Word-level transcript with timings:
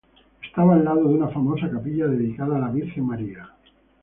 Estaba 0.43 0.73
al 0.73 0.83
lado 0.83 1.01
de 1.01 1.13
una 1.13 1.27
famosa 1.27 1.69
capilla 1.69 2.07
dedicada 2.07 2.55
a 2.55 2.59
la 2.61 2.69
Virgen 2.71 3.05
María. 3.05 3.53